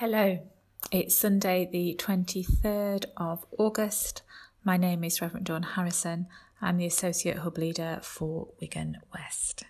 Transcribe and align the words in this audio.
Hello, 0.00 0.38
it's 0.92 1.16
Sunday, 1.16 1.66
the 1.72 1.98
23rd 1.98 3.06
of 3.16 3.46
August. 3.56 4.20
My 4.62 4.76
name 4.76 5.02
is 5.02 5.22
Reverend 5.22 5.46
Dawn 5.46 5.62
Harrison. 5.62 6.26
I'm 6.60 6.76
the 6.76 6.84
Associate 6.84 7.38
Hub 7.38 7.56
Leader 7.56 8.00
for 8.02 8.48
Wigan 8.60 8.98
West. 9.14 9.62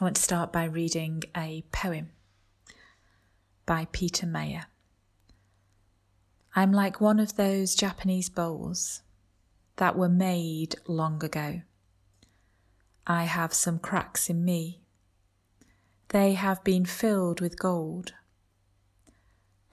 I 0.00 0.02
want 0.02 0.16
to 0.16 0.22
start 0.22 0.52
by 0.52 0.64
reading 0.64 1.22
a 1.36 1.62
poem 1.70 2.10
by 3.66 3.86
Peter 3.92 4.26
Mayer. 4.26 4.64
I'm 6.56 6.72
like 6.72 7.00
one 7.00 7.20
of 7.20 7.36
those 7.36 7.76
Japanese 7.76 8.28
bowls 8.28 9.02
that 9.76 9.96
were 9.96 10.08
made 10.08 10.74
long 10.88 11.22
ago. 11.22 11.60
I 13.06 13.26
have 13.26 13.54
some 13.54 13.78
cracks 13.78 14.28
in 14.28 14.44
me. 14.44 14.80
They 16.08 16.32
have 16.32 16.64
been 16.64 16.84
filled 16.84 17.40
with 17.40 17.60
gold 17.60 18.14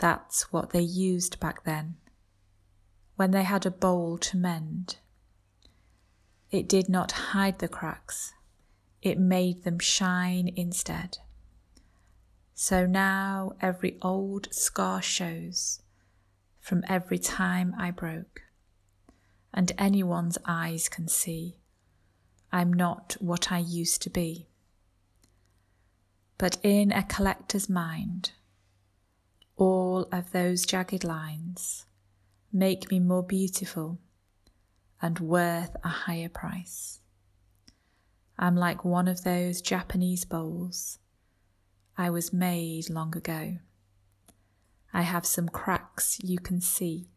that's 0.06 0.54
what 0.54 0.70
they 0.70 0.82
used 0.82 1.40
back 1.40 1.64
then, 1.64 1.95
when 3.16 3.32
they 3.32 3.41
had 3.41 3.66
a 3.66 3.72
bowl 3.72 4.20
to 4.20 4.38
mend. 4.38 4.98
It 6.52 6.70
did 6.70 6.88
not 6.88 7.12
hide 7.34 7.58
the 7.58 7.68
cracks, 7.68 8.36
it 9.02 9.18
made 9.18 9.63
them 9.63 9.80
shine 9.80 10.48
instead. 10.55 11.18
So 12.54 12.86
now 12.86 13.54
every 13.60 13.98
old 14.04 14.54
scar 14.54 15.02
shows 15.02 15.82
from 16.60 16.84
every 16.88 17.18
time 17.18 17.74
I 17.76 17.90
broke, 17.90 18.44
and 19.52 19.72
anyone's 19.76 20.38
eyes 20.46 20.88
can 20.88 21.08
see 21.08 21.58
I'm 22.52 22.72
not 22.72 23.18
what 23.20 23.52
I 23.52 23.58
used 23.58 24.04
to 24.04 24.12
be. 24.12 24.49
But 26.38 26.60
in 26.62 26.91
a 26.91 27.02
collector's 27.02 27.68
mind, 27.68 28.34
all 29.58 30.08
of 30.12 30.32
those 30.32 30.66
jagged 30.66 31.04
lines 31.04 31.86
make 32.52 32.91
me 32.91 32.99
more 32.99 33.24
beautiful 33.24 33.99
and 35.02 35.20
worth 35.20 35.76
a 35.84 35.90
higher 35.90 36.29
price. 36.29 36.99
I'm 38.38 38.55
like 38.55 38.84
one 38.84 39.07
of 39.07 39.24
those 39.24 39.62
Japanese 39.62 40.26
bowls. 40.26 40.99
I 41.98 42.10
was 42.10 42.34
made 42.34 42.90
long 42.90 43.16
ago. 43.16 43.57
I 44.94 45.04
have 45.04 45.26
some 45.26 45.48
cracks 45.48 46.20
you 46.22 46.40
can 46.40 46.60
see. 46.60 47.07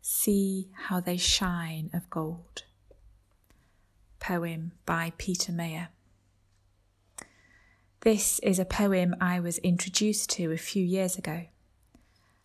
See 0.00 0.70
how 0.72 1.00
they 1.00 1.16
shine 1.16 1.90
of 1.92 2.08
gold. 2.08 2.64
Poem 4.18 4.72
by 4.86 5.12
Peter 5.18 5.52
Mayer. 5.52 5.88
This 8.00 8.38
is 8.38 8.58
a 8.58 8.64
poem 8.64 9.14
I 9.20 9.40
was 9.40 9.58
introduced 9.58 10.30
to 10.30 10.52
a 10.52 10.56
few 10.56 10.84
years 10.84 11.18
ago 11.18 11.46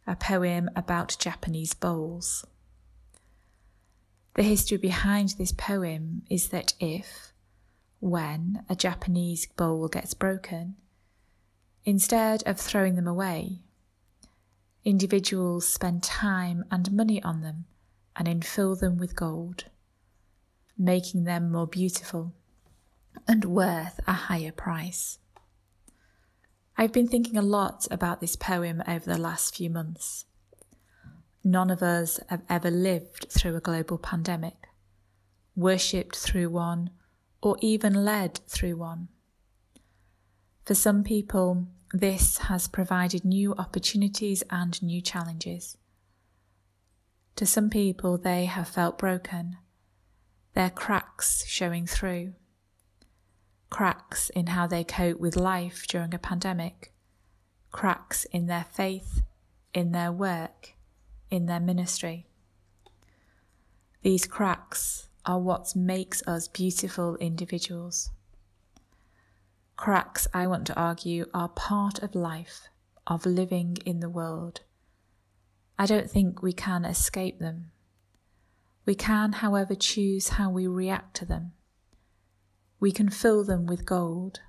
a 0.08 0.16
poem 0.16 0.70
about 0.76 1.18
Japanese 1.20 1.74
bowls. 1.74 2.46
The 4.36 4.44
history 4.44 4.78
behind 4.78 5.30
this 5.38 5.52
poem 5.52 6.24
is 6.30 6.50
that 6.50 6.74
if, 6.80 7.34
when 8.00 8.64
a 8.70 8.76
Japanese 8.76 9.46
bowl 9.46 9.88
gets 9.88 10.14
broken, 10.14 10.76
instead 11.84 12.44
of 12.46 12.60
throwing 12.60 12.96
them 12.96 13.08
away, 13.08 13.60
individuals 14.84 15.68
spend 15.68 16.02
time 16.02 16.64
and 16.72 16.92
money 16.92 17.22
on 17.24 17.42
them 17.42 17.66
and 18.16 18.28
infill 18.28 18.80
them 18.80 18.98
with 18.98 19.16
gold, 19.16 19.66
making 20.78 21.26
them 21.26 21.52
more 21.52 21.68
beautiful 21.68 22.34
and 23.28 23.46
worth 23.46 24.00
a 24.08 24.14
higher 24.14 24.52
price. 24.52 25.20
I've 26.82 26.92
been 26.92 27.08
thinking 27.08 27.38
a 27.38 27.44
lot 27.44 27.88
about 27.92 28.22
this 28.22 28.36
poem 28.36 28.82
over 28.88 29.06
the 29.06 29.20
last 29.20 29.56
few 29.56 29.70
months. 29.70 30.26
None 31.44 31.70
of 31.70 31.84
us 31.84 32.20
have 32.28 32.42
ever 32.50 32.72
lived 32.72 33.28
through 33.30 33.56
a 33.56 33.62
global 33.62 34.00
pandemic, 34.00 34.68
worshipped 35.56 36.16
through 36.16 36.50
one, 36.50 36.90
or 37.40 37.56
even 37.62 38.04
led 38.04 38.40
through 38.48 38.78
one. 38.78 39.10
For 40.66 40.74
some 40.74 41.04
people, 41.04 41.68
this 41.94 42.40
has 42.40 42.68
provided 42.68 43.24
new 43.24 43.54
opportunities 43.54 44.44
and 44.50 44.82
new 44.82 45.02
challenges. 45.02 45.78
To 47.36 47.46
some 47.46 47.70
people, 47.70 48.18
they 48.18 48.46
have 48.46 48.68
felt 48.68 48.98
broken, 48.98 49.58
their 50.56 50.72
cracks 50.72 51.46
showing 51.46 51.86
through 51.86 52.34
cracks 53.72 54.30
in 54.32 54.48
how 54.48 54.68
they 54.68 54.84
cope 54.84 55.20
with 55.20 55.36
life 55.36 55.88
during 55.88 56.14
a 56.14 56.20
pandemic, 56.20 56.94
cracks 57.72 58.26
in 58.26 58.46
their 58.46 58.66
faith, 58.70 59.24
in 59.74 59.94
their 59.94 60.12
work, 60.12 60.74
in 61.32 61.48
their 61.48 61.60
ministry. 61.60 62.28
These 64.04 64.28
cracks 64.28 65.08
are 65.26 65.40
what 65.40 65.76
makes 65.76 66.22
us 66.28 66.48
beautiful 66.48 67.16
individuals. 67.16 68.12
Cracks, 69.78 70.28
I 70.34 70.48
want 70.48 70.68
to 70.68 70.80
argue, 70.80 71.26
are 71.34 71.50
part 71.50 72.04
of 72.04 72.14
life, 72.14 72.68
of 73.08 73.26
living 73.26 73.78
in 73.86 74.02
the 74.02 74.10
world. 74.10 74.62
I 75.80 75.86
don't 75.86 76.12
think 76.12 76.44
we 76.44 76.52
can 76.54 76.84
escape 76.84 77.40
them. 77.40 77.72
We 78.86 78.96
can, 78.96 79.32
however, 79.34 79.76
choose 79.76 80.30
how 80.30 80.50
we 80.50 80.68
react 80.68 81.16
to 81.18 81.26
them. 81.26 81.54
We 82.82 82.92
can 82.92 83.10
fill 83.10 83.44
them 83.44 83.68
with 83.68 83.86
gold. 83.86 84.42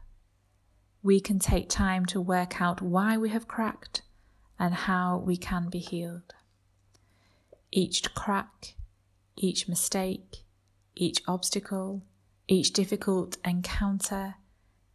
We 1.02 1.20
can 1.20 1.38
take 1.38 1.68
time 1.68 2.06
to 2.06 2.20
work 2.20 2.62
out 2.62 2.80
why 2.80 3.18
we 3.18 3.28
have 3.28 3.46
cracked 3.46 4.00
and 4.58 4.72
how 4.72 5.18
we 5.18 5.36
can 5.36 5.68
be 5.68 5.80
healed. 5.80 6.32
Each 7.70 8.02
crack, 8.14 8.74
each 9.36 9.68
mistake, 9.68 10.44
each 10.94 11.20
obstacle, 11.28 12.04
each 12.48 12.72
difficult 12.72 13.36
encounter, 13.44 14.36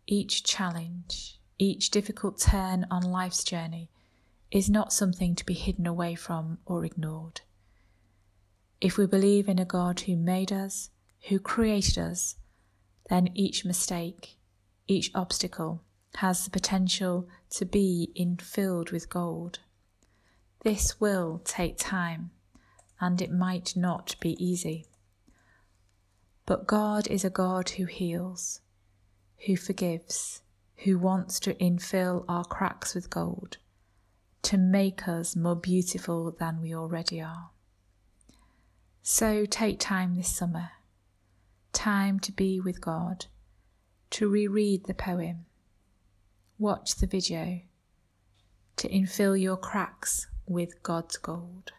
each 0.07 0.43
challenge, 0.43 1.39
each 1.59 1.91
difficult 1.91 2.39
turn 2.39 2.87
on 2.89 3.03
life's 3.03 3.43
journey 3.43 3.91
is 4.49 4.67
not 4.67 4.91
something 4.91 5.35
to 5.35 5.45
be 5.45 5.53
hidden 5.53 5.85
away 5.85 6.15
from 6.15 6.57
or 6.65 6.83
ignored. 6.83 7.41
If 8.81 8.97
we 8.97 9.05
believe 9.05 9.47
in 9.47 9.59
a 9.59 9.65
God 9.65 9.99
who 10.01 10.15
made 10.15 10.51
us, 10.51 10.89
who 11.29 11.37
created 11.37 11.99
us, 11.99 12.35
then 13.09 13.29
each 13.33 13.65
mistake, 13.65 14.37
each 14.87 15.11
obstacle 15.15 15.81
has 16.15 16.43
the 16.43 16.49
potential 16.49 17.27
to 17.49 17.65
be 17.65 18.11
infilled 18.15 18.91
with 18.91 19.09
gold. 19.09 19.59
This 20.63 20.99
will 20.99 21.41
take 21.45 21.77
time 21.77 22.31
and 22.99 23.21
it 23.21 23.31
might 23.31 23.75
not 23.75 24.15
be 24.19 24.31
easy. 24.43 24.87
But 26.45 26.67
God 26.67 27.07
is 27.07 27.23
a 27.23 27.29
God 27.29 27.69
who 27.71 27.85
heals, 27.85 28.61
who 29.45 29.55
forgives, 29.55 30.41
who 30.77 30.97
wants 30.97 31.39
to 31.41 31.53
infill 31.55 32.25
our 32.27 32.45
cracks 32.45 32.95
with 32.95 33.09
gold, 33.09 33.57
to 34.43 34.57
make 34.57 35.07
us 35.07 35.35
more 35.35 35.55
beautiful 35.55 36.31
than 36.31 36.61
we 36.61 36.73
already 36.73 37.21
are. 37.21 37.51
So 39.01 39.45
take 39.45 39.79
time 39.79 40.15
this 40.15 40.35
summer 40.35 40.71
time 41.77 42.19
to 42.19 42.31
be 42.31 42.59
with 42.59 42.81
God, 42.81 43.27
to 44.09 44.27
reread 44.27 44.85
the 44.85 44.95
poem, 44.95 45.45
watch 46.57 46.95
the 46.95 47.05
video, 47.05 47.61
to 48.77 48.89
infill 48.89 49.39
your 49.39 49.57
cracks 49.57 50.25
with 50.47 50.81
God's 50.81 51.17
gold. 51.17 51.73